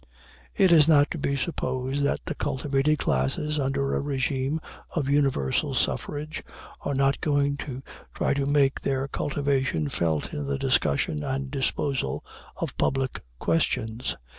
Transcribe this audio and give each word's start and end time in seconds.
It 0.55 0.71
is 0.71 0.87
not 0.87 1.11
to 1.11 1.19
be 1.19 1.35
supposed 1.35 2.01
that 2.05 2.25
the 2.25 2.33
cultivated 2.33 2.97
classes, 2.97 3.59
under 3.59 3.95
a 3.95 4.01
régime 4.01 4.57
of 4.95 5.07
universal 5.07 5.75
suffrage, 5.75 6.41
are 6.81 6.95
not 6.95 7.21
going 7.21 7.55
to 7.57 7.83
try 8.15 8.33
to 8.33 8.47
make 8.47 8.81
their 8.81 9.07
cultivation 9.07 9.89
felt 9.89 10.33
in 10.33 10.47
the 10.47 10.57
discussion 10.57 11.23
and 11.23 11.51
disposal 11.51 12.25
of 12.57 12.75
public 12.79 13.23
questions. 13.37 14.17